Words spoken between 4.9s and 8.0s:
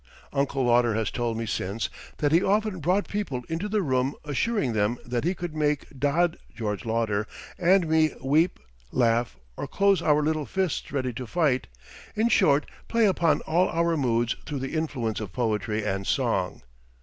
that he could make "Dod" (George Lauder) and